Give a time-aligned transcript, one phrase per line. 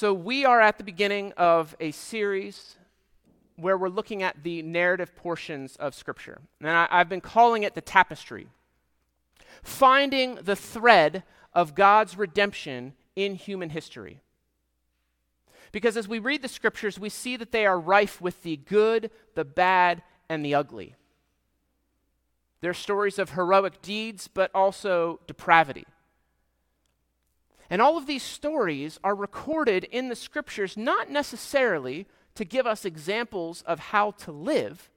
[0.00, 2.76] So, we are at the beginning of a series
[3.56, 6.40] where we're looking at the narrative portions of Scripture.
[6.58, 8.46] And I, have been calling it the tapestry.
[9.62, 14.22] Finding the thread of God's redemption in human history.
[15.70, 19.10] Because as we read the Scriptures, we see that they are rife with the good,
[19.34, 20.94] the bad, and the ugly.
[22.62, 25.84] They're stories of heroic deeds, but also depravity.
[27.70, 32.84] And all of these stories are recorded in the Scriptures not necessarily to give us
[32.84, 34.90] examples of how to live,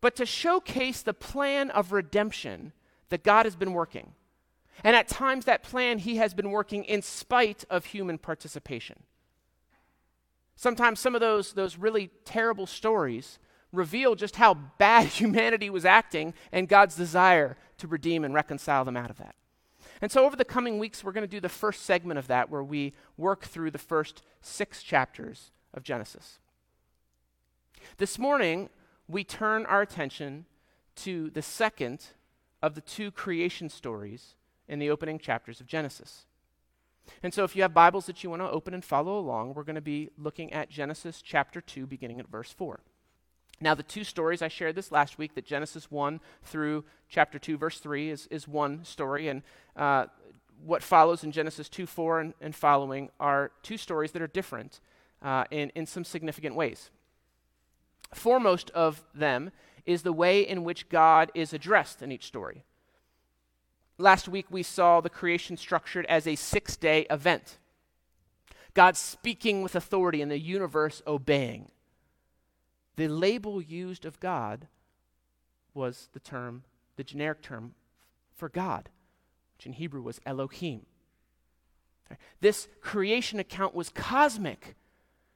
[0.00, 2.72] but to showcase the plan of redemption
[3.08, 4.12] that God has been working.
[4.82, 9.04] And at times, that plan He has been working in spite of human participation.
[10.56, 13.38] Sometimes some of those, those really terrible stories
[13.72, 18.96] reveal just how bad humanity was acting and God's desire to redeem and reconcile them
[18.96, 19.34] out of that.
[20.02, 22.48] And so, over the coming weeks, we're going to do the first segment of that
[22.48, 26.38] where we work through the first six chapters of Genesis.
[27.98, 28.70] This morning,
[29.08, 30.46] we turn our attention
[30.96, 32.06] to the second
[32.62, 34.34] of the two creation stories
[34.68, 36.26] in the opening chapters of Genesis.
[37.22, 39.64] And so, if you have Bibles that you want to open and follow along, we're
[39.64, 42.80] going to be looking at Genesis chapter 2, beginning at verse 4.
[43.60, 47.58] Now, the two stories I shared this last week, that Genesis 1 through chapter 2,
[47.58, 49.28] verse 3, is, is one story.
[49.28, 49.42] And
[49.76, 50.06] uh,
[50.64, 54.80] what follows in Genesis 2 4 and, and, following are two stories that are different
[55.22, 56.90] uh, in, in some significant ways.
[58.14, 59.50] Foremost of them
[59.84, 62.64] is the way in which God is addressed in each story.
[63.98, 67.58] Last week, we saw the creation structured as a six day event.
[68.72, 71.70] God speaking with authority and the universe obeying.
[73.00, 74.66] The label used of God
[75.72, 76.64] was the term,
[76.96, 77.72] the generic term
[78.34, 78.90] for God,
[79.56, 80.84] which in Hebrew was Elohim.
[82.42, 84.76] This creation account was cosmic.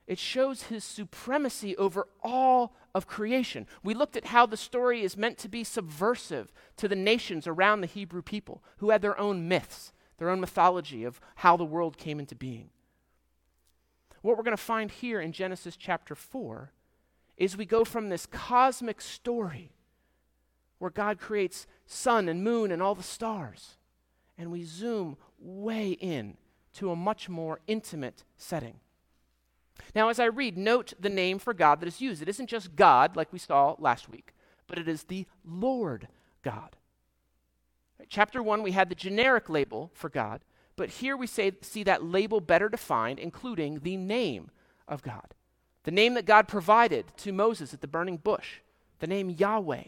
[0.07, 3.67] It shows his supremacy over all of creation.
[3.83, 7.81] We looked at how the story is meant to be subversive to the nations around
[7.81, 11.97] the Hebrew people who had their own myths, their own mythology of how the world
[11.97, 12.69] came into being.
[14.21, 16.71] What we're going to find here in Genesis chapter 4
[17.37, 19.73] is we go from this cosmic story
[20.79, 23.77] where God creates sun and moon and all the stars,
[24.37, 26.37] and we zoom way in
[26.75, 28.81] to a much more intimate setting.
[29.95, 32.23] Now, as I read, note the name for God that is used.
[32.23, 34.35] It isn't just God, like we saw last week,
[34.67, 36.09] but it is the Lord
[36.43, 36.77] God.
[38.09, 40.43] Chapter 1, we had the generic label for God,
[40.77, 44.51] but here we say, see that label better defined, including the name
[44.87, 45.35] of God.
[45.85, 48.61] The name that God provided to Moses at the burning bush,
[49.01, 49.85] the name Yahweh.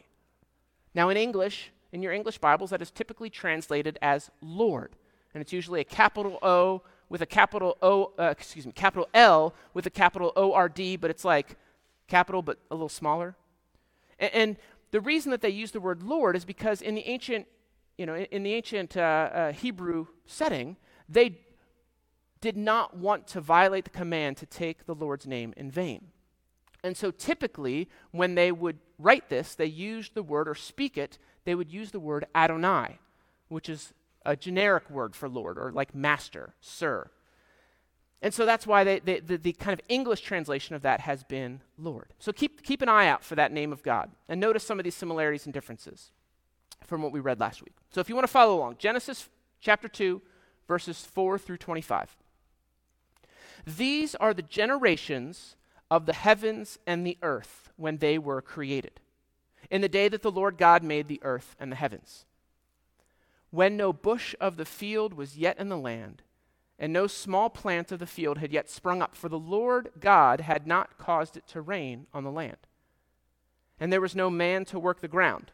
[0.95, 4.95] Now, in English, in your English Bibles, that is typically translated as Lord.
[5.35, 9.55] And it's usually a capital O with a capital O, uh, excuse me, capital L
[9.75, 11.57] with a capital O R D, but it's like
[12.09, 13.37] capital but a little smaller.
[14.19, 14.57] And, and,
[14.93, 17.47] the reason that they use the word Lord is because in the ancient,
[17.99, 20.77] you know, in, in the ancient uh, uh, Hebrew setting,
[21.09, 21.41] they
[22.47, 26.13] did not want to violate the command to take the Lord's name in vain.
[26.85, 31.19] And so typically, when they would write this, they used the word or speak it,
[31.45, 33.01] they would use the word Adonai,
[33.49, 33.93] which is
[34.25, 37.11] a generic word for Lord or like master, sir.
[38.23, 41.25] And so that's why they, they, the, the kind of English translation of that has
[41.25, 42.15] been Lord.
[42.21, 44.85] So keep, keep an eye out for that name of God and notice some of
[44.85, 46.13] these similarities and differences
[46.85, 47.75] from what we read last week.
[47.91, 49.29] So if you want to follow along, Genesis
[49.61, 50.23] chapter 2,
[50.69, 52.17] verses 4 through 25.
[53.67, 55.57] These are the generations
[55.91, 59.01] of the heavens and the earth when they were created,
[59.71, 62.25] in the day that the Lord God made the earth and the heavens.
[63.51, 66.23] When no bush of the field was yet in the land,
[66.79, 70.43] and no small plant of the field had yet sprung up, for the Lord God
[70.43, 72.59] had not caused it to rain on the land.
[73.81, 75.51] And there was no man to work the ground.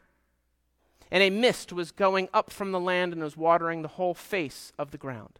[1.09, 4.73] And a mist was going up from the land and was watering the whole face
[4.77, 5.39] of the ground.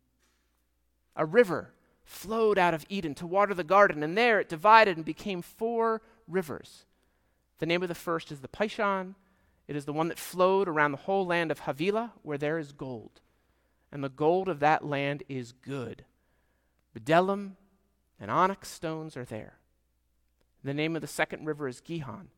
[1.15, 1.73] A river
[2.03, 6.01] flowed out of Eden to water the garden, and there it divided and became four
[6.27, 6.85] rivers.
[7.59, 9.15] The name of the first is the Pishon.
[9.67, 12.71] It is the one that flowed around the whole land of Havilah, where there is
[12.71, 13.21] gold.
[13.91, 16.05] And the gold of that land is good.
[16.97, 17.51] Bdellium
[18.19, 19.55] and onyx stones are there.
[20.63, 22.29] The name of the second river is Gihon.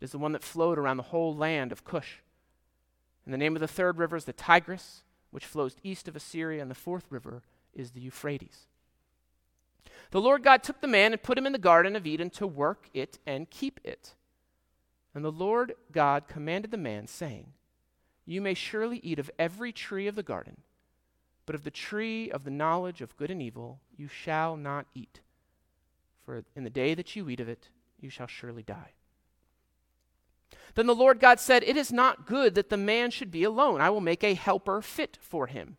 [0.00, 2.20] It is the one that flowed around the whole land of Cush.
[3.24, 6.62] And the name of the third river is the Tigris, which flows east of Assyria,
[6.62, 7.42] and the fourth river
[7.76, 8.66] is the Euphrates.
[10.10, 12.46] The Lord God took the man and put him in the Garden of Eden to
[12.46, 14.14] work it and keep it.
[15.14, 17.52] And the Lord God commanded the man, saying,
[18.24, 20.58] You may surely eat of every tree of the garden,
[21.44, 25.20] but of the tree of the knowledge of good and evil you shall not eat.
[26.24, 27.68] For in the day that you eat of it,
[28.00, 28.92] you shall surely die.
[30.74, 33.80] Then the Lord God said, It is not good that the man should be alone.
[33.80, 35.78] I will make a helper fit for him.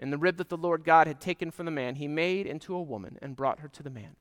[0.00, 2.74] And the rib that the Lord God had taken from the man, he made into
[2.74, 4.16] a woman and brought her to the man.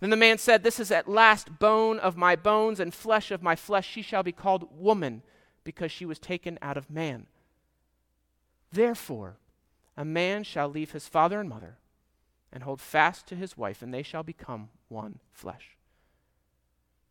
[0.00, 3.42] Then the man said, This is at last bone of my bones and flesh of
[3.42, 3.88] my flesh.
[3.88, 5.22] She shall be called woman,
[5.64, 7.26] because she was taken out of man.
[8.72, 9.36] Therefore,
[9.98, 11.76] a man shall leave his father and mother
[12.50, 15.76] and hold fast to his wife, and they shall become one flesh.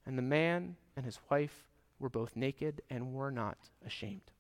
[0.06, 1.68] And the man and his wife
[2.00, 4.32] were both naked and were not ashamed.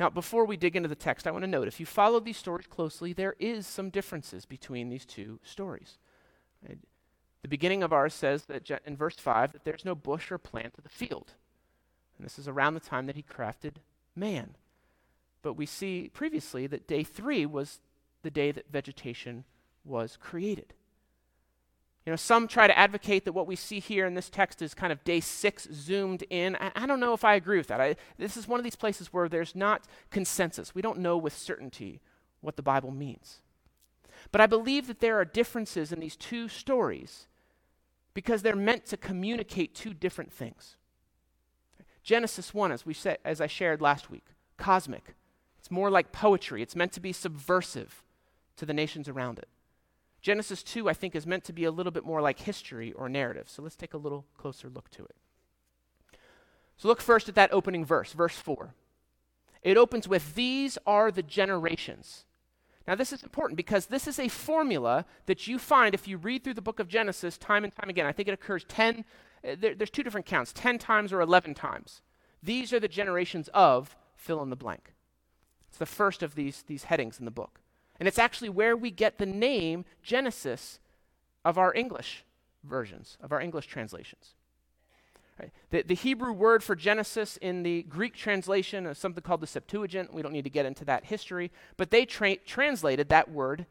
[0.00, 2.36] Now, before we dig into the text, I want to note if you follow these
[2.36, 5.98] stories closely, there is some differences between these two stories.
[7.42, 10.74] The beginning of ours says that in verse 5 that there's no bush or plant
[10.78, 11.34] of the field.
[12.16, 13.76] And this is around the time that he crafted
[14.14, 14.56] man.
[15.42, 17.80] But we see previously that day 3 was
[18.22, 19.44] the day that vegetation
[19.84, 20.72] was created.
[22.04, 24.74] You know, some try to advocate that what we see here in this text is
[24.74, 26.56] kind of day six zoomed in.
[26.56, 27.80] I, I don't know if I agree with that.
[27.80, 30.74] I, this is one of these places where there's not consensus.
[30.74, 32.00] We don't know with certainty
[32.40, 33.38] what the Bible means.
[34.32, 37.28] But I believe that there are differences in these two stories
[38.14, 40.76] because they're meant to communicate two different things.
[42.02, 44.24] Genesis 1, as, we said, as I shared last week,
[44.56, 45.14] cosmic.
[45.58, 48.02] It's more like poetry, it's meant to be subversive
[48.56, 49.48] to the nations around it.
[50.22, 53.08] Genesis 2, I think, is meant to be a little bit more like history or
[53.08, 53.48] narrative.
[53.48, 55.16] So let's take a little closer look to it.
[56.76, 58.72] So look first at that opening verse, verse 4.
[59.62, 62.24] It opens with, These are the generations.
[62.86, 66.42] Now, this is important because this is a formula that you find if you read
[66.42, 68.06] through the book of Genesis time and time again.
[68.06, 69.04] I think it occurs 10,
[69.44, 72.02] uh, there, there's two different counts 10 times or 11 times.
[72.42, 74.94] These are the generations of fill in the blank.
[75.68, 77.60] It's the first of these, these headings in the book.
[78.02, 80.80] And it's actually where we get the name Genesis
[81.44, 82.24] of our English
[82.64, 84.34] versions, of our English translations.
[85.38, 85.52] Right.
[85.70, 90.12] The, the Hebrew word for Genesis in the Greek translation is something called the Septuagint.
[90.12, 93.66] We don't need to get into that history, but they tra- translated that word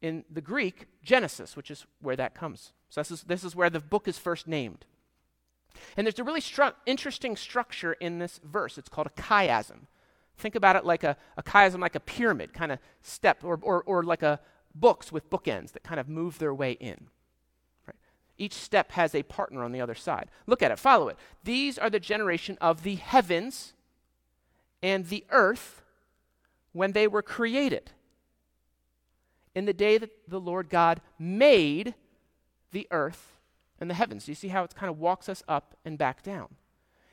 [0.00, 2.74] in the Greek Genesis, which is where that comes.
[2.90, 4.84] So this is, this is where the book is first named.
[5.96, 8.78] And there's a really stru- interesting structure in this verse.
[8.78, 9.88] It's called a chiasm.
[10.36, 13.82] Think about it like a, a chiasm, like a pyramid kind of step, or, or,
[13.84, 14.40] or like a
[14.74, 17.08] books with bookends that kind of move their way in.
[17.86, 17.96] Right?
[18.36, 20.28] Each step has a partner on the other side.
[20.46, 21.16] Look at it, follow it.
[21.44, 23.74] These are the generation of the heavens
[24.82, 25.82] and the earth
[26.72, 27.92] when they were created.
[29.54, 31.94] In the day that the Lord God made
[32.72, 33.36] the earth
[33.80, 34.24] and the heavens.
[34.24, 36.56] Do you see how it kind of walks us up and back down?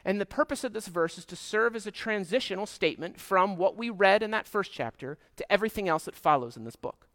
[0.04, 3.78] And the purpose of this verse is to serve as a transitional statement from what
[3.78, 7.08] we read in that first chapter to everything else that follows in this book.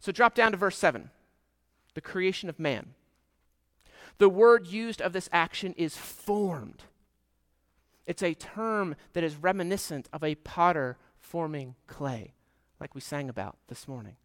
[0.00, 1.10] So drop down to verse 7
[1.94, 2.94] the creation of man.
[4.18, 6.82] The word used of this action is formed.
[8.06, 12.34] It's a term that is reminiscent of a potter forming clay,
[12.80, 14.16] like we sang about this morning.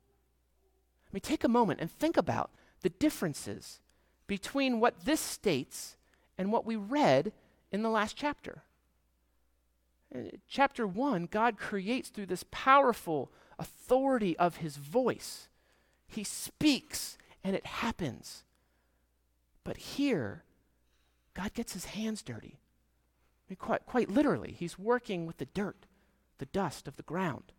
[1.08, 3.80] I mean, take a moment and think about the differences
[4.28, 5.96] between what this states
[6.40, 7.34] and what we read
[7.70, 8.64] in the last chapter.
[10.16, 13.30] Uh, chapter 1, God creates through this powerful
[13.60, 15.50] authority of his voice.
[16.08, 18.46] He speaks and it happens.
[19.66, 20.44] But here,
[21.34, 22.58] God gets his hands dirty.
[22.58, 25.88] I mean, quite, quite literally, he's working with the dirt,
[26.38, 27.52] the dust of the ground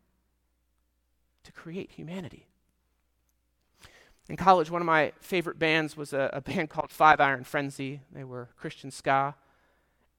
[1.44, 2.46] to create humanity.
[4.30, 8.00] In college, one of my favorite bands was a, a band called Five Iron Frenzy.
[8.12, 9.34] They were Christian ska.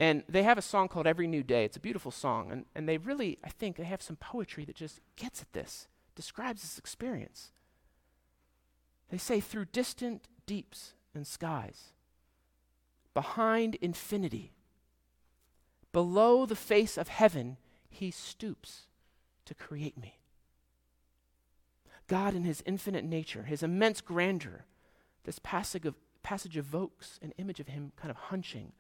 [0.02, 1.64] And they have a song called Every New Day.
[1.64, 2.52] It's a beautiful song.
[2.52, 5.88] And, and they really, I think, they have some poetry that just gets at this,
[6.14, 7.54] describes this experience.
[9.10, 11.94] They say, through distant deeps and skies,
[13.14, 14.52] behind infinity,
[15.94, 17.56] below the face of heaven,
[17.90, 18.88] he stoops
[19.46, 20.21] to create me.
[22.12, 24.66] God, in his infinite nature, his immense grandeur,
[25.24, 28.74] this passage, of, passage evokes an image of him kind of hunching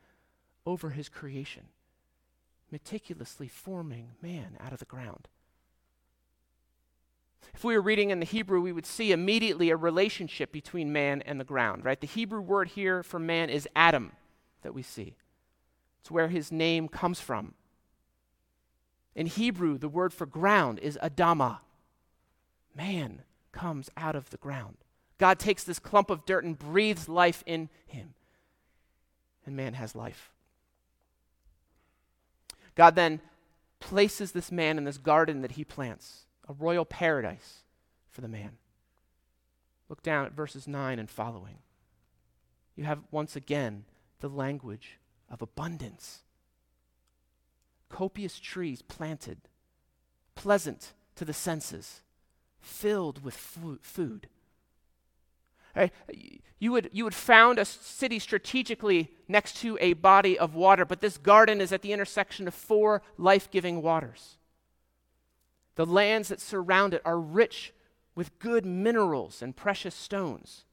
[0.65, 1.63] over his creation,
[2.69, 5.29] meticulously forming man out of the ground.
[7.53, 11.21] If we were reading in the Hebrew, we would see immediately a relationship between man
[11.21, 12.01] and the ground, right?
[12.01, 14.11] The Hebrew word here for man is Adam
[14.61, 15.15] that we see.
[16.01, 17.53] It's where his name comes from.
[19.15, 21.59] In Hebrew, the word for ground is Adama.
[22.75, 24.77] Man comes out of the ground.
[25.17, 28.13] God takes this clump of dirt and breathes life in him.
[29.45, 30.31] And man has life.
[32.75, 33.21] God then
[33.79, 37.63] places this man in this garden that he plants a royal paradise
[38.09, 38.51] for the man.
[39.89, 41.57] Look down at verses 9 and following.
[42.75, 43.85] You have once again
[44.21, 44.99] the language
[45.29, 46.21] of abundance.
[47.89, 49.39] Copious trees planted,
[50.35, 52.01] pleasant to the senses,
[52.61, 54.27] filled with food.
[56.59, 61.01] You, would, you would found a city strategically next to a body of water, but
[61.01, 64.37] this garden is at the intersection of four life giving waters.
[65.75, 67.73] The lands that surround it are rich
[68.15, 70.65] with good minerals and precious stones.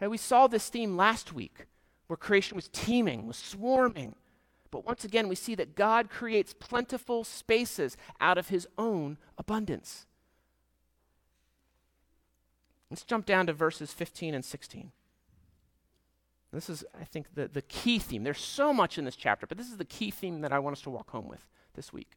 [0.00, 1.66] Right, we saw this theme last week
[2.06, 4.14] where creation was teeming, was swarming.
[4.70, 10.06] But once again, we see that God creates plentiful spaces out of his own abundance.
[12.90, 14.92] Let's jump down to verses 15 and 16.
[16.52, 18.24] This is, I think, the, the key theme.
[18.24, 20.76] There's so much in this chapter, but this is the key theme that I want
[20.76, 22.16] us to walk home with this week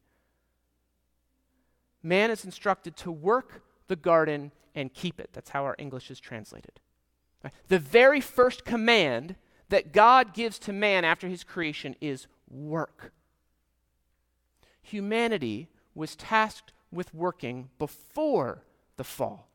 [2.04, 5.30] man is instructed to work the garden and keep it.
[5.32, 6.78] That's how our English is translated.
[7.68, 9.36] The very first command
[9.70, 13.12] that God gives to man after his creation is work.
[14.82, 18.62] Humanity was tasked with working before
[18.96, 19.48] the fall.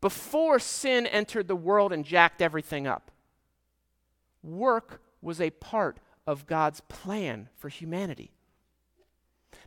[0.00, 3.10] Before sin entered the world and jacked everything up,
[4.42, 8.32] work was a part of God's plan for humanity.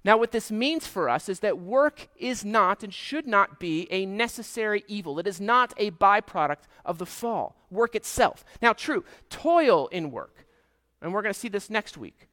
[0.03, 3.87] Now, what this means for us is that work is not and should not be
[3.91, 5.19] a necessary evil.
[5.19, 8.43] It is not a byproduct of the fall, work itself.
[8.61, 10.47] Now, true, toil in work,
[11.01, 12.29] and we're going to see this next week.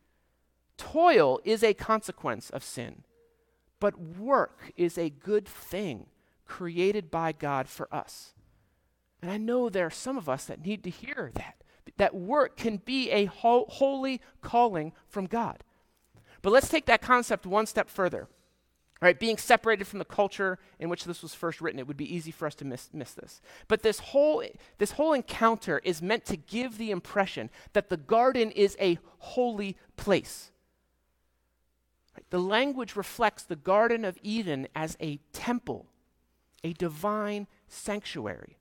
[0.78, 3.02] Toil is a consequence of sin,
[3.80, 6.06] but work is a good thing
[6.48, 8.34] created by God for us.
[9.22, 11.62] And I know there are some of us that need to hear that,
[11.96, 15.62] that work can be a ho- holy calling from God.
[16.42, 18.28] But let's take that concept one step further.
[19.00, 22.12] Right, being separated from the culture in which this was first written, it would be
[22.12, 23.40] easy for us to miss, miss this.
[23.68, 24.42] But this whole,
[24.78, 29.76] this whole encounter is meant to give the impression that the garden is a holy
[29.96, 30.50] place.
[32.16, 35.86] Right, the language reflects the Garden of Eden as a temple,
[36.64, 38.58] a divine sanctuary.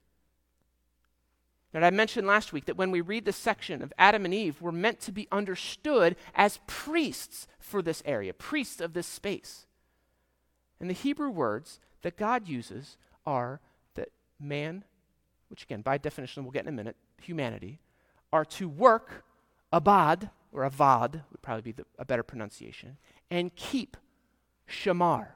[1.74, 4.62] And I mentioned last week that when we read this section of Adam and Eve,
[4.62, 9.68] we're meant to be understood as priests for this area, priests of this space.
[10.80, 13.60] And the Hebrew words that God uses are
[13.96, 14.86] that man,
[15.50, 17.80] which again, by definition, we'll get in a minute, humanity,
[18.32, 19.24] are to work,
[19.72, 22.98] abad, or avad would probably be the, a better pronunciation,
[23.30, 23.98] and keep,
[24.68, 25.28] shamar.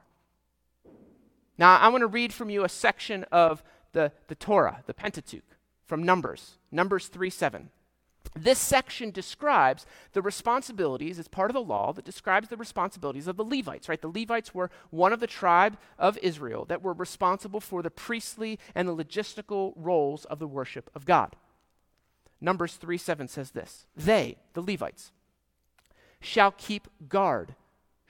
[1.58, 5.56] Now, I want to read from you a section of the, the Torah, the Pentateuch
[5.84, 7.70] from Numbers, Numbers 3 7.
[8.34, 13.36] This section describes the responsibilities, it's part of the law that describes the responsibilities of
[13.36, 14.00] the Levites, right?
[14.00, 18.58] The Levites were one of the tribe of Israel that were responsible for the priestly
[18.74, 21.36] and the logistical roles of the worship of God.
[22.40, 25.12] Numbers 3 7 says this They, the Levites,
[26.20, 27.54] shall keep guard,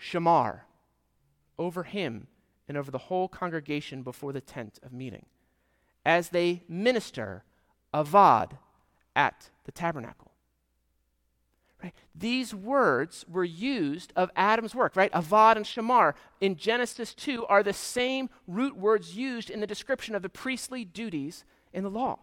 [0.00, 0.60] shamar,
[1.58, 2.28] over him
[2.72, 5.26] and over the whole congregation before the tent of meeting,
[6.06, 7.44] as they minister
[7.92, 8.52] avad
[9.14, 10.32] at the tabernacle.
[11.82, 11.92] Right?
[12.14, 15.12] These words were used of Adam's work, right?
[15.12, 20.14] Avad and Shamar in Genesis 2 are the same root words used in the description
[20.14, 22.20] of the priestly duties in the law.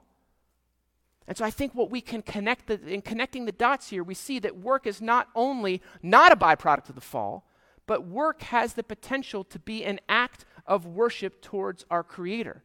[1.28, 4.16] And so I think what we can connect the, in connecting the dots here, we
[4.16, 7.46] see that work is not only not a byproduct of the fall,
[7.90, 12.62] but work has the potential to be an act of worship towards our Creator.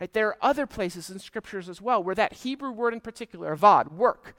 [0.00, 0.12] Right?
[0.12, 3.90] There are other places in scriptures as well where that Hebrew word in particular, avad,
[3.90, 4.36] work,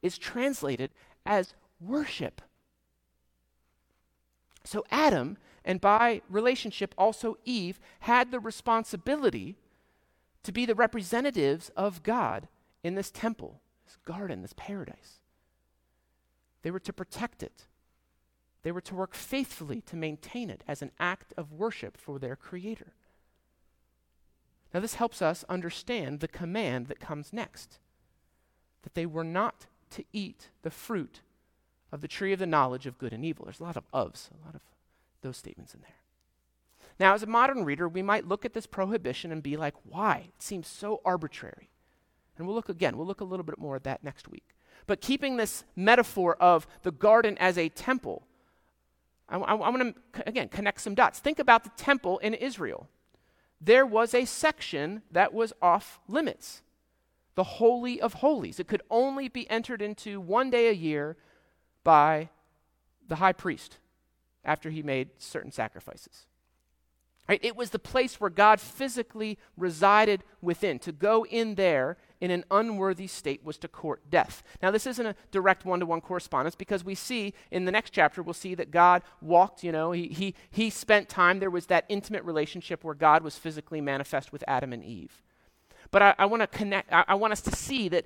[0.00, 0.92] is translated
[1.26, 2.40] as worship.
[4.64, 9.58] So Adam, and by relationship also Eve, had the responsibility
[10.42, 12.48] to be the representatives of God
[12.82, 15.20] in this temple, this garden, this paradise.
[16.62, 17.66] They were to protect it.
[18.62, 22.36] They were to work faithfully to maintain it as an act of worship for their
[22.36, 22.92] Creator.
[24.74, 27.78] Now, this helps us understand the command that comes next
[28.82, 31.20] that they were not to eat the fruit
[31.90, 33.44] of the tree of the knowledge of good and evil.
[33.44, 34.60] There's a lot of ofs, a lot of
[35.22, 35.90] those statements in there.
[36.98, 40.28] Now, as a modern reader, we might look at this prohibition and be like, why?
[40.28, 41.70] It seems so arbitrary.
[42.36, 44.54] And we'll look again, we'll look a little bit more at that next week.
[44.86, 48.25] But keeping this metaphor of the garden as a temple,
[49.28, 51.18] I, I, I want to, again, connect some dots.
[51.18, 52.88] Think about the temple in Israel.
[53.60, 56.62] There was a section that was off limits
[57.36, 58.58] the Holy of Holies.
[58.58, 61.16] It could only be entered into one day a year
[61.84, 62.30] by
[63.06, 63.76] the high priest
[64.44, 66.26] after he made certain sacrifices.
[67.28, 67.40] Right?
[67.42, 70.78] It was the place where God physically resided within.
[70.80, 74.44] To go in there in an unworthy state was to court death.
[74.62, 77.90] Now, this isn't a direct one to one correspondence because we see in the next
[77.90, 81.40] chapter, we'll see that God walked, you know, he, he, he spent time.
[81.40, 85.20] There was that intimate relationship where God was physically manifest with Adam and Eve.
[85.90, 88.04] But I, I want to connect, I, I want us to see that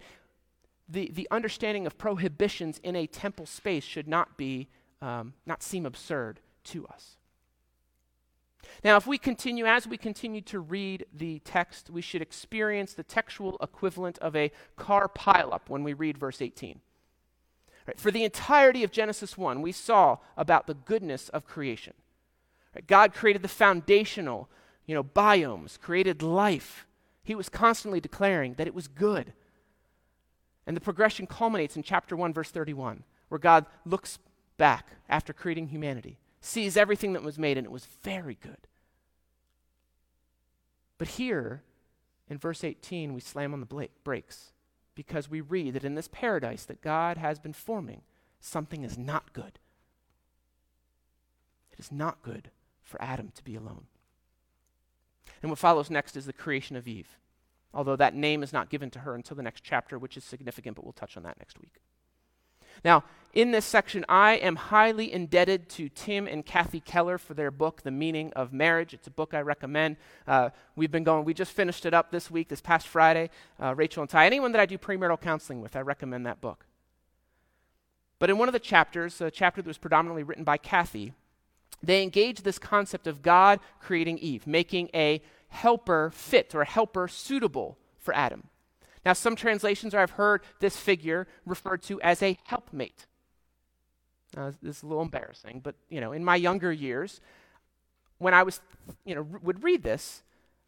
[0.89, 4.69] the, the understanding of prohibitions in a temple space should not be,
[5.03, 7.17] um, not seem absurd to us.
[8.83, 13.03] Now, if we continue, as we continue to read the text, we should experience the
[13.03, 16.81] textual equivalent of a car pileup when we read verse 18.
[17.87, 21.95] Right, for the entirety of Genesis 1, we saw about the goodness of creation.
[22.75, 24.49] Right, God created the foundational,
[24.87, 26.87] you know, biomes, created life.
[27.23, 29.33] He was constantly declaring that it was good.
[30.67, 34.19] And the progression culminates in chapter 1, verse 31, where God looks
[34.57, 38.67] back after creating humanity sees everything that was made, and it was very good.
[40.99, 41.63] But here,
[42.29, 44.53] in verse 18, we slam on the brakes
[44.95, 48.03] because we read that in this paradise that God has been forming,
[48.41, 49.59] something is not good.
[51.73, 52.51] It is not good
[52.83, 53.87] for Adam to be alone.
[55.43, 57.19] And what follows next is the creation of Eve,
[57.73, 60.77] although that name is not given to her until the next chapter, which is significant,
[60.77, 61.81] but we'll touch on that next week.
[62.85, 67.53] Now, in this section, I am highly indebted to Tim and Kathy Keller for their
[67.53, 68.93] book, The Meaning of Marriage.
[68.93, 69.97] It's a book I recommend.
[70.27, 73.31] Uh, we've been going, we just finished it up this week, this past Friday,
[73.63, 74.27] uh, Rachel and Ty.
[74.27, 76.67] Anyone that I do premarital counseling with, I recommend that book.
[78.19, 81.13] But in one of the chapters, a chapter that was predominantly written by Kathy,
[81.83, 87.07] they engage this concept of God creating Eve, making a helper fit or a helper
[87.07, 88.49] suitable for Adam.
[89.05, 93.07] Now, some translations, I've heard this figure referred to as a helpmate.
[94.37, 97.21] Now, this is a little embarrassing, but you know, in my younger years,
[98.19, 98.61] when I was,
[99.05, 100.23] you know, would read this,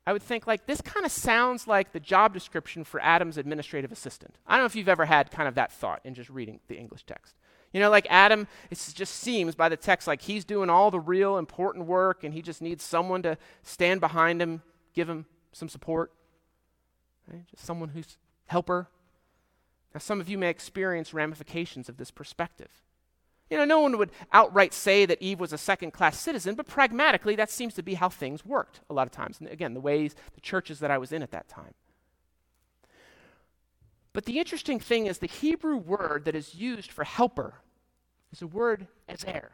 [0.06, 3.92] I would think like this kind of sounds like the job description for Adam's administrative
[3.92, 4.34] assistant.
[4.46, 6.76] I don't know if you've ever had kind of that thought in just reading the
[6.76, 7.36] English text.
[7.72, 11.00] You know, like Adam, it just seems by the text like he's doing all the
[11.00, 15.68] real important work and he just needs someone to stand behind him, give him some
[15.68, 16.12] support.
[17.30, 17.46] Right?
[17.50, 18.88] Just someone who's helper.
[19.94, 22.70] Now, some of you may experience ramifications of this perspective.
[23.50, 26.66] You know, no one would outright say that Eve was a second class citizen, but
[26.66, 29.40] pragmatically, that seems to be how things worked a lot of times.
[29.40, 31.74] And again, the ways, the churches that I was in at that time.
[34.14, 37.54] But the interesting thing is the Hebrew word that is used for helper
[38.32, 39.52] is a word as ezer.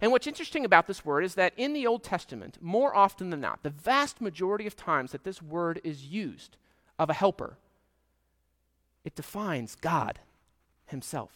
[0.00, 3.40] And what's interesting about this word is that in the Old Testament, more often than
[3.40, 6.56] not, the vast majority of times that this word is used
[6.98, 7.56] of a helper,
[9.04, 10.18] it defines God
[10.86, 11.32] Himself.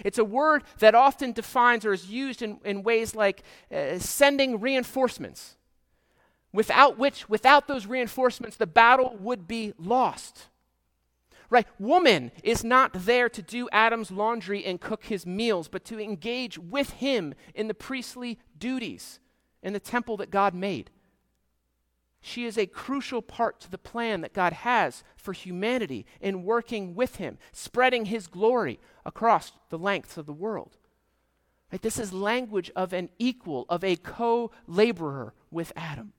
[0.00, 4.58] It's a word that often defines or is used in, in ways like uh, sending
[4.60, 5.56] reinforcements,
[6.52, 10.46] without which, without those reinforcements, the battle would be lost.
[11.52, 11.66] Right?
[11.78, 16.58] Woman is not there to do Adam's laundry and cook his meals, but to engage
[16.58, 19.20] with him in the priestly duties
[19.62, 20.90] in the temple that God made.
[22.22, 26.94] She is a crucial part to the plan that God has for humanity in working
[26.94, 30.78] with Him, spreading His glory across the lengths of the world.
[31.70, 31.82] Right?
[31.82, 36.12] This is language of an equal, of a co laborer with Adam.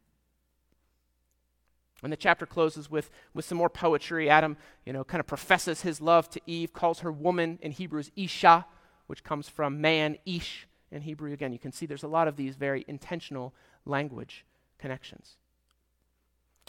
[2.03, 4.29] And the chapter closes with, with some more poetry.
[4.29, 7.99] Adam, you know, kind of professes his love to Eve, calls her woman in Hebrew
[7.99, 8.65] is Isha,
[9.07, 11.31] which comes from man, Ish in Hebrew.
[11.31, 13.53] Again, you can see there's a lot of these very intentional
[13.85, 14.45] language
[14.77, 15.37] connections.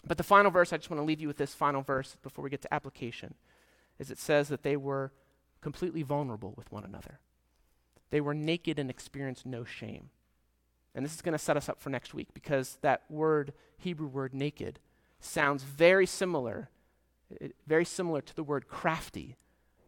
[0.06, 2.42] But the final verse, I just want to leave you with this final verse before
[2.42, 3.34] we get to application,
[3.98, 5.12] is it says that they were
[5.60, 7.20] completely vulnerable with one another.
[8.10, 10.10] They were naked and experienced no shame.
[10.94, 14.06] And this is going to set us up for next week because that word, Hebrew
[14.06, 14.78] word naked,
[15.24, 16.70] sounds very similar,
[17.40, 19.36] eh, very similar to the word crafty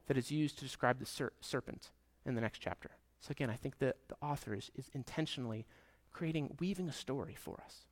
[0.07, 1.90] that is used to describe the ser- serpent
[2.25, 2.90] in the next chapter.
[3.20, 5.66] So again, I think that the author is, is intentionally
[6.12, 7.87] creating, weaving a story for us.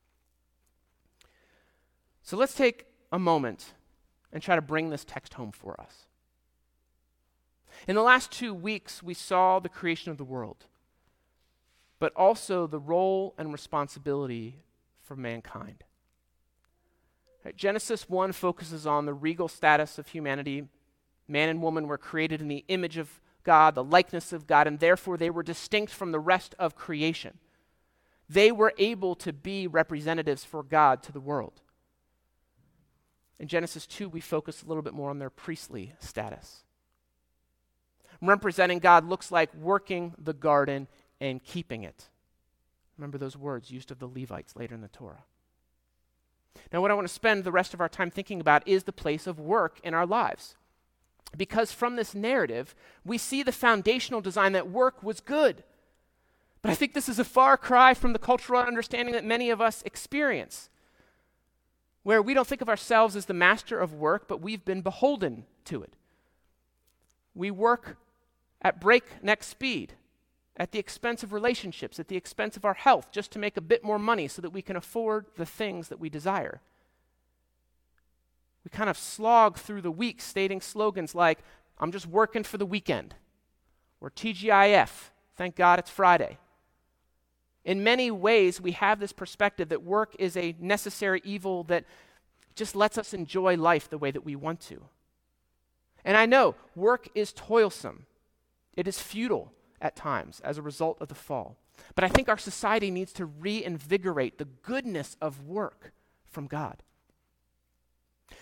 [2.23, 3.75] So let's take a moment
[4.33, 6.07] and try to bring this text home for us.
[7.87, 10.67] In the last two weeks, we saw the creation of the world,
[11.99, 14.63] but also the role and responsibility
[15.03, 15.85] for mankind.
[17.45, 20.65] Right, Genesis 1 focuses on the regal status of humanity.
[21.29, 24.81] Man and woman were created in the image of God, the likeness of God, and
[24.81, 27.39] therefore they were distinct from the rest of creation.
[28.29, 31.61] They were able to be representatives for God to the world.
[33.39, 36.63] In Genesis 2, we focus a little bit more on their priestly status.
[38.23, 40.89] Representing God looks like working the garden
[41.21, 42.09] and keeping it.
[42.97, 45.25] Remember those words used of the Levites later in the Torah.
[46.73, 48.93] Now, what I want to spend the rest of our time thinking about is the
[48.93, 50.57] place of work in our lives.
[51.37, 55.65] Because from this narrative, we see the foundational design that work was good.
[56.63, 59.61] But I think this is a far cry from the cultural understanding that many of
[59.61, 60.71] us experience,
[62.03, 65.45] where we don't think of ourselves as the master of work, but we've been beholden
[65.67, 65.95] to it.
[67.35, 67.99] We work
[68.63, 69.95] at breakneck speed,
[70.57, 73.61] at the expense of relationships, at the expense of our health, just to make a
[73.61, 76.61] bit more money so that we can afford the things that we desire.
[78.65, 81.41] We kind of slog through the week stating slogans like,
[81.79, 83.15] I'm just working for the weekend,
[84.01, 86.39] or TGIF, thank God it's Friday.
[87.65, 91.85] In many ways, we have this perspective that work is a necessary evil that
[92.55, 94.83] just lets us enjoy life the way that we want to.
[96.05, 98.07] And I know work is toilsome,
[98.77, 101.57] it is futile at times as a result of the fall.
[101.95, 105.93] But I think our society needs to reinvigorate the goodness of work
[106.25, 106.83] from God.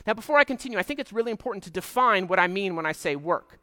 [0.06, 2.86] Now, before I continue, I think it's really important to define what I mean when
[2.86, 3.58] I say work.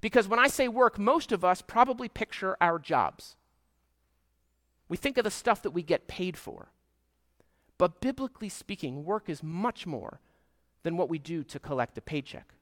[0.00, 3.36] Because when I say work, most of us probably picture our jobs.
[4.88, 6.68] We think of the stuff that we get paid for.
[7.78, 10.20] But biblically speaking, work is much more
[10.82, 12.54] than what we do to collect a paycheck.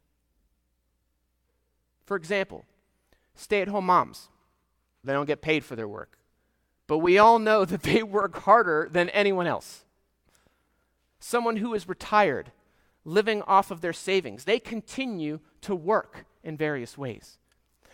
[2.05, 2.65] For example,
[3.35, 4.29] stay at home moms,
[5.05, 6.19] they don't get paid for their work.
[6.87, 9.85] But we all know that they work harder than anyone else.
[11.19, 12.53] Someone who is retired
[13.05, 14.45] living off of their savings.
[14.45, 17.39] They continue to work in various ways.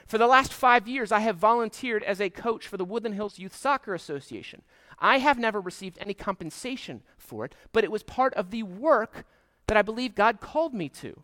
[0.07, 3.38] For the last five years, I have volunteered as a coach for the Woodland Hills
[3.38, 4.62] Youth Soccer Association.
[4.99, 9.27] I have never received any compensation for it, but it was part of the work
[9.66, 11.23] that I believe God called me to.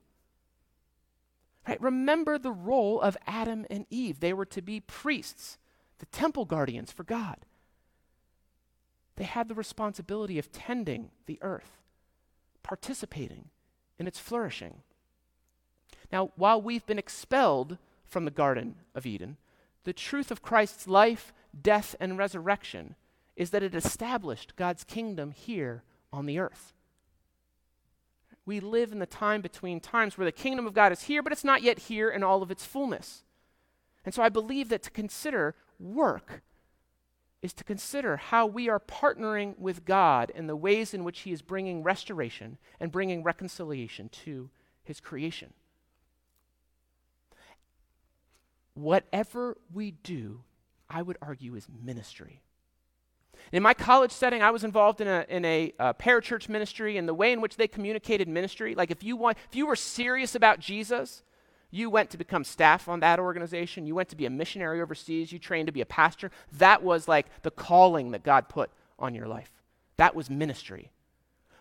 [1.67, 1.81] Right?
[1.81, 4.19] Remember the role of Adam and Eve.
[4.19, 5.59] They were to be priests,
[6.03, 7.37] the temple guardians for God.
[9.15, 11.79] They had the responsibility of tending the earth,
[12.65, 13.51] participating
[14.01, 14.83] in its flourishing.
[16.11, 19.37] Now, while we've been expelled from the Garden of Eden,
[19.85, 22.97] the truth of Christ's life, death, and resurrection
[23.37, 26.73] is that it established God's kingdom here on the earth.
[28.45, 31.33] We live in the time between times where the kingdom of God is here, but
[31.33, 33.23] it's not yet here in all of its fullness.
[34.05, 36.43] And so I believe that to consider work
[37.43, 41.33] is to consider how we are partnering with God in the ways in which He
[41.33, 44.49] is bringing restoration and bringing reconciliation to
[44.85, 45.53] His creation.
[48.75, 50.43] Whatever we do,
[50.89, 52.41] I would argue, is ministry.
[53.51, 57.09] In my college setting, I was involved in a, in a uh, parachurch ministry, and
[57.09, 60.35] the way in which they communicated ministry, like if you, want, if you were serious
[60.35, 61.25] about Jesus,
[61.75, 63.87] you went to become staff on that organization.
[63.87, 65.33] You went to be a missionary overseas.
[65.33, 66.31] You trained to be a pastor.
[66.59, 69.51] That was like the calling that God put on your life.
[69.97, 70.91] That was ministry.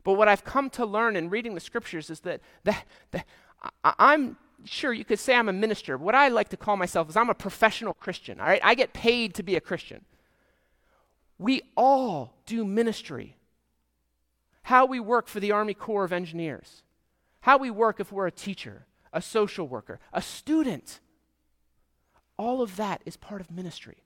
[0.03, 3.25] But what I've come to learn in reading the scriptures is that, that, that
[3.85, 5.97] I, am sure you could say I'm a minister.
[5.97, 8.41] What I like to call myself is I'm a professional Christian.
[8.41, 10.03] All right, I get paid to be a Christian.
[11.37, 13.37] We all do ministry.
[14.63, 16.83] How we work for the Army Corps of Engineers,
[17.41, 20.99] how we work if we're a teacher, a social worker, a student.
[22.37, 24.03] All of that is part of ministry.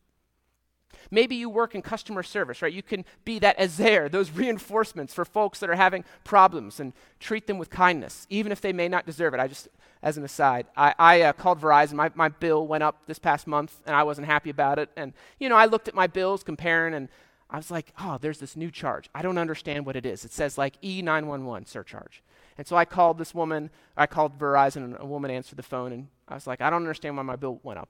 [1.11, 2.73] Maybe you work in customer service, right?
[2.73, 7.47] You can be that ezer, those reinforcements for folks that are having problems and treat
[7.47, 9.39] them with kindness, even if they may not deserve it.
[9.39, 9.67] I just,
[10.01, 11.93] as an aside, I, I uh, called Verizon.
[11.93, 14.89] My, my bill went up this past month, and I wasn't happy about it.
[14.95, 17.09] And, you know, I looked at my bills comparing, and
[17.49, 19.09] I was like, oh, there's this new charge.
[19.13, 20.25] I don't understand what it is.
[20.25, 22.23] It says like E911 surcharge.
[22.57, 25.91] And so I called this woman, I called Verizon, and a woman answered the phone,
[25.91, 27.89] and I was like, I don't understand why my bill went up.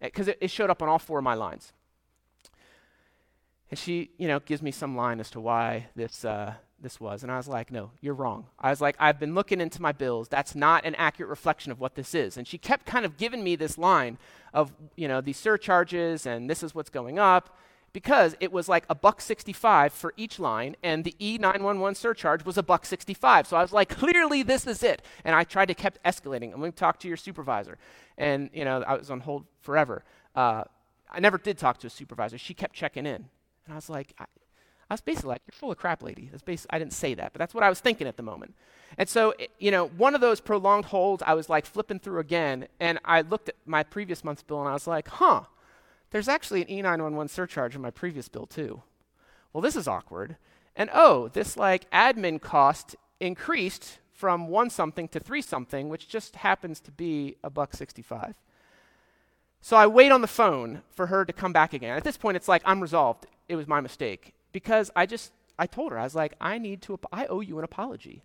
[0.00, 1.72] Because it, it showed up on all four of my lines.
[3.70, 7.22] And she, you know, gives me some line as to why this, uh, this was.
[7.22, 8.46] And I was like, no, you're wrong.
[8.58, 10.28] I was like, I've been looking into my bills.
[10.28, 12.36] That's not an accurate reflection of what this is.
[12.36, 14.18] And she kept kind of giving me this line
[14.52, 17.56] of, you know, these surcharges and this is what's going up
[17.92, 22.56] because it was like a buck 65 for each line and the E911 surcharge was
[22.56, 23.46] a buck 65.
[23.46, 25.02] So I was like, clearly this is it.
[25.24, 26.52] And I tried to kept escalating.
[26.52, 27.78] I'm going to talk to your supervisor.
[28.16, 30.04] And, you know, I was on hold forever.
[30.34, 30.64] Uh,
[31.10, 32.38] I never did talk to a supervisor.
[32.38, 33.26] She kept checking in.
[33.66, 34.24] And I was like, I,
[34.92, 37.38] I was basically like, "You're full of crap, lady." That's I didn't say that, but
[37.38, 38.54] that's what I was thinking at the moment.
[38.98, 42.68] And so, you know, one of those prolonged holds, I was like flipping through again,
[42.78, 45.44] and I looked at my previous month's bill, and I was like, "Huh,
[46.12, 48.82] there's actually an E911 surcharge in my previous bill too."
[49.52, 50.36] Well, this is awkward.
[50.74, 56.36] And oh, this like admin cost increased from one something to three something, which just
[56.36, 58.34] happens to be a buck 65.
[59.60, 61.96] So I wait on the phone for her to come back again.
[61.96, 63.26] At this point, it's like I'm resolved.
[63.48, 66.82] It was my mistake because I just, I told her, I was like, I need
[66.82, 68.22] to, I owe you an apology.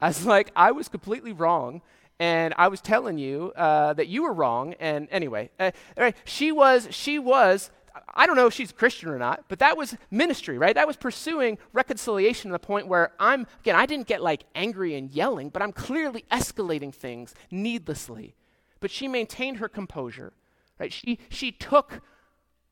[0.00, 1.82] I was like, I was completely wrong.
[2.20, 4.74] And I was telling you uh, that you were wrong.
[4.78, 7.70] And anyway, uh, right, she was, she was,
[8.14, 10.74] I don't know if she's Christian or not, but that was ministry, right?
[10.74, 14.94] That was pursuing reconciliation to the point where I'm, again, I didn't get like angry
[14.94, 18.34] and yelling, but I'm clearly escalating things needlessly.
[18.80, 20.32] But she maintained her composure,
[20.78, 20.92] right?
[20.92, 22.00] She, she took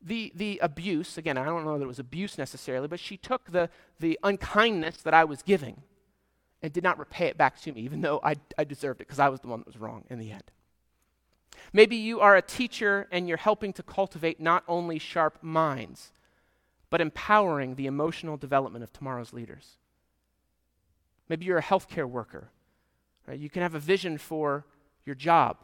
[0.01, 3.51] the, the abuse, again, I don't know that it was abuse necessarily, but she took
[3.51, 5.81] the, the unkindness that I was giving
[6.63, 9.19] and did not repay it back to me, even though I, I deserved it because
[9.19, 10.43] I was the one that was wrong in the end.
[11.73, 16.13] Maybe you are a teacher and you're helping to cultivate not only sharp minds,
[16.89, 19.77] but empowering the emotional development of tomorrow's leaders.
[21.27, 22.49] Maybe you're a healthcare worker.
[23.27, 23.39] Right?
[23.39, 24.65] You can have a vision for
[25.05, 25.57] your job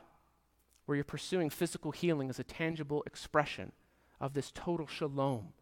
[0.85, 3.71] where you're pursuing physical healing as a tangible expression
[4.19, 5.53] of this total shalom,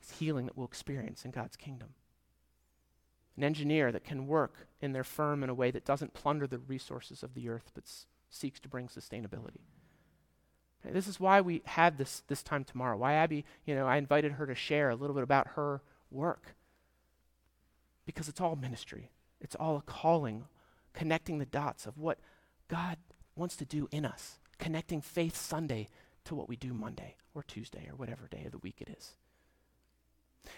[0.00, 1.88] this healing that we'll experience in God's kingdom.
[3.36, 6.58] An engineer that can work in their firm in a way that doesn't plunder the
[6.58, 9.60] resources of the earth but s- seeks to bring sustainability.
[10.84, 12.96] Okay, this is why we had this, this time tomorrow.
[12.96, 16.54] Why Abby, you know, I invited her to share a little bit about her work.
[18.04, 20.44] Because it's all ministry, it's all a calling,
[20.92, 22.18] connecting the dots of what
[22.68, 22.98] God
[23.34, 25.88] wants to do in us, connecting Faith Sunday
[26.24, 29.16] to what we do Monday or Tuesday or whatever day of the week it is.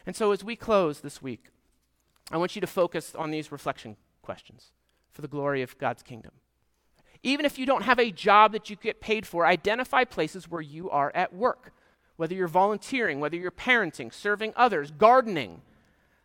[0.06, 1.46] And so, as we close this week,
[2.30, 4.72] I want you to focus on these reflection questions
[5.10, 6.32] for the glory of God's kingdom.
[7.22, 10.60] Even if you don't have a job that you get paid for, identify places where
[10.60, 11.72] you are at work,
[12.16, 15.62] whether you're volunteering, whether you're parenting, serving others, gardening.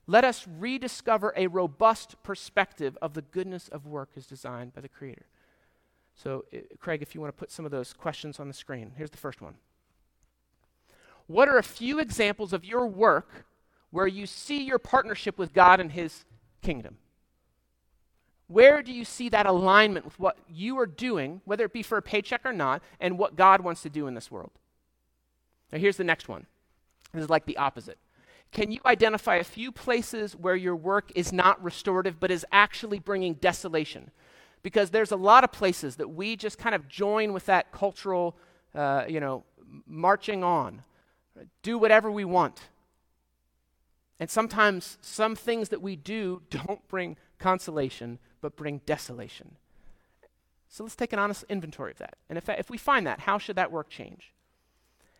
[0.05, 4.89] Let us rediscover a robust perspective of the goodness of work as designed by the
[4.89, 5.25] Creator.
[6.13, 8.91] So, uh, Craig, if you want to put some of those questions on the screen,
[8.97, 9.55] here's the first one.
[11.27, 13.45] What are a few examples of your work
[13.93, 16.25] where you see your partnership with God and His
[16.62, 16.97] kingdom?
[18.47, 21.97] Where do you see that alignment with what you are doing, whether it be for
[21.97, 24.51] a paycheck or not, and what God wants to do in this world?
[25.71, 26.45] Now, here's the next one.
[27.13, 27.97] This is like the opposite.
[28.51, 32.99] Can you identify a few places where your work is not restorative but is actually
[32.99, 34.12] bringing desolation?
[34.63, 38.36] because there's a lot of places that we just kind of join with that cultural,
[38.73, 39.43] uh, you know,
[39.86, 40.82] marching on,
[41.62, 42.62] do whatever we want.
[44.19, 49.56] And sometimes some things that we do don't bring consolation, but bring desolation.
[50.69, 52.15] So let's take an honest inventory of that.
[52.30, 54.34] And if, if we find that, how should that work change?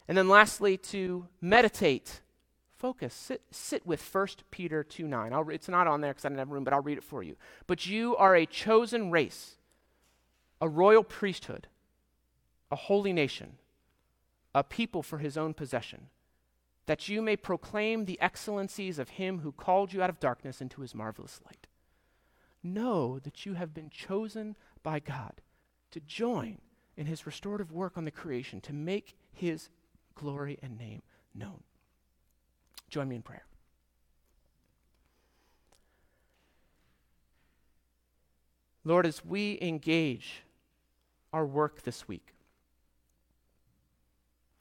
[0.08, 2.22] And then lastly, to meditate
[2.84, 3.14] focus.
[3.14, 5.32] Sit, sit with 1 Peter 2 9.
[5.32, 7.24] I'll, it's not on there because I didn't have room, but I'll read it for
[7.24, 7.38] you.
[7.66, 9.56] But you are a chosen race,
[10.60, 11.68] a royal priesthood,
[12.70, 13.54] a holy nation,
[14.54, 16.08] a people for his own possession,
[16.86, 20.82] that you may proclaim the excellencies of him who called you out of darkness into
[20.82, 21.68] his marvelous light.
[22.62, 25.42] Know that you have been chosen by God
[25.92, 26.60] to join
[26.98, 29.70] in his restorative work on the creation to make his
[30.16, 31.02] glory and name
[31.34, 31.64] known.
[32.90, 33.46] Join me in prayer.
[38.86, 40.44] Lord, as we engage
[41.32, 42.34] our work this week,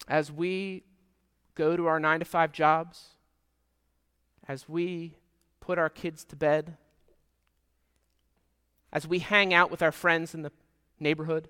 [0.08, 0.84] as we
[1.54, 3.08] go to our nine to five jobs,
[4.48, 5.16] as we
[5.60, 6.76] put our kids to bed,
[8.92, 10.52] as we hang out with our friends in the
[10.98, 11.48] neighborhood,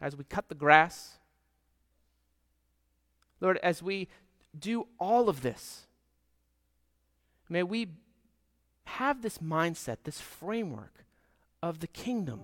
[0.00, 1.18] as we cut the grass,
[3.40, 4.08] Lord, as we
[4.58, 5.86] do all of this,
[7.48, 7.88] may we
[8.84, 11.04] have this mindset, this framework
[11.62, 12.40] of the kingdom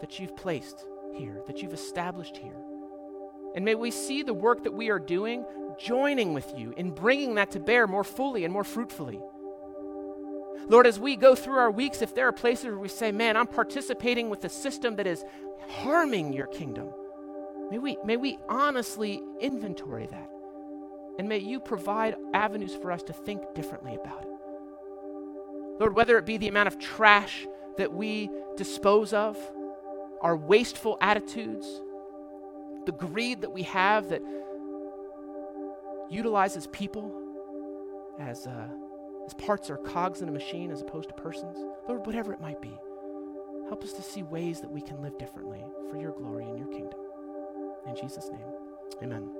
[0.00, 2.69] that you've placed here, that you've established here.
[3.54, 5.44] And may we see the work that we are doing
[5.78, 9.20] joining with you in bringing that to bear more fully and more fruitfully.
[10.68, 13.36] Lord, as we go through our weeks, if there are places where we say, man,
[13.36, 15.24] I'm participating with a system that is
[15.68, 16.90] harming your kingdom,
[17.70, 20.30] may we, may we honestly inventory that.
[21.18, 24.28] And may you provide avenues for us to think differently about it.
[25.80, 27.46] Lord, whether it be the amount of trash
[27.78, 29.36] that we dispose of,
[30.20, 31.66] our wasteful attitudes,
[32.86, 34.22] the greed that we have that
[36.10, 37.12] utilizes people
[38.18, 38.68] as, uh,
[39.26, 41.56] as parts or cogs in a machine as opposed to persons.
[41.88, 42.76] Lord, whatever it might be,
[43.68, 46.68] help us to see ways that we can live differently for your glory and your
[46.68, 46.98] kingdom.
[47.86, 48.46] In Jesus' name,
[49.02, 49.39] amen.